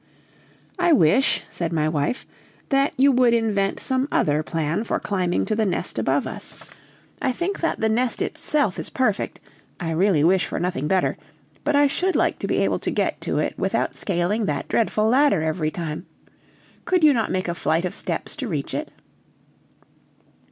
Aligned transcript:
"I 0.79 0.93
wish," 0.93 1.43
said 1.51 1.71
my 1.71 1.87
wife, 1.87 2.25
"that 2.69 2.91
you 2.97 3.11
would 3.11 3.35
invent 3.35 3.79
some 3.79 4.07
other 4.11 4.41
plan 4.41 4.83
for 4.83 4.99
climbing 4.99 5.45
to 5.45 5.55
the 5.55 5.63
nest 5.63 5.99
above 5.99 6.25
us; 6.25 6.57
I 7.21 7.31
think 7.31 7.59
that 7.59 7.79
the 7.79 7.87
nest 7.87 8.19
itself 8.19 8.79
is 8.79 8.89
perfect 8.89 9.39
I 9.79 9.91
really 9.91 10.23
wish 10.23 10.47
for 10.47 10.59
nothing 10.59 10.87
better, 10.87 11.17
but 11.63 11.75
I 11.75 11.85
should 11.85 12.15
like 12.15 12.39
to 12.39 12.47
be 12.47 12.57
able 12.63 12.79
to 12.79 12.89
get 12.89 13.21
to 13.21 13.37
it 13.37 13.53
without 13.59 13.95
scaling 13.95 14.47
that 14.47 14.67
dreadful 14.67 15.07
ladder 15.07 15.43
every 15.43 15.69
time; 15.69 16.07
could 16.85 17.03
you 17.03 17.13
not 17.13 17.29
make 17.29 17.47
a 17.47 17.53
flight 17.53 17.85
of 17.85 17.93
steps 17.93 18.35
to 18.37 18.47
reach 18.47 18.73
it?" 18.73 18.89